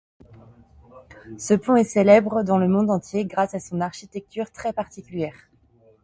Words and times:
Ce 1.37 1.53
pont 1.53 1.75
est 1.75 1.83
célèbre 1.83 2.41
dans 2.41 2.57
le 2.57 2.67
monde 2.67 2.89
entier 2.89 3.25
grâce 3.25 3.53
à 3.53 3.59
son 3.59 3.81
architecture 3.81 4.51
très 4.51 4.73
particulière. 4.73 5.35